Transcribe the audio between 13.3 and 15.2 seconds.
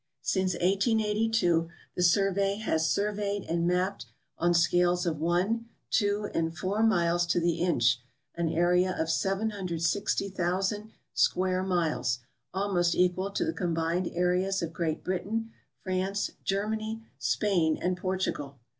the combined areas of Great